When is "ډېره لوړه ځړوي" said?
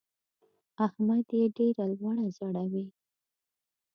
1.57-2.85